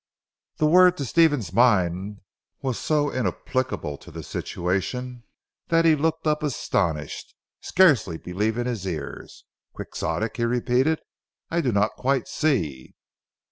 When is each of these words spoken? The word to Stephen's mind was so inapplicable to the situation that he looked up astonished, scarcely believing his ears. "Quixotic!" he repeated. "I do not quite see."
The 0.57 0.65
word 0.65 0.97
to 0.97 1.05
Stephen's 1.05 1.53
mind 1.53 2.21
was 2.63 2.79
so 2.79 3.11
inapplicable 3.11 3.99
to 3.99 4.09
the 4.09 4.23
situation 4.23 5.25
that 5.67 5.85
he 5.85 5.93
looked 5.95 6.25
up 6.25 6.41
astonished, 6.41 7.35
scarcely 7.59 8.17
believing 8.17 8.65
his 8.65 8.87
ears. 8.87 9.45
"Quixotic!" 9.75 10.37
he 10.37 10.43
repeated. 10.45 11.01
"I 11.51 11.61
do 11.61 11.71
not 11.71 11.91
quite 11.97 12.27
see." 12.27 12.95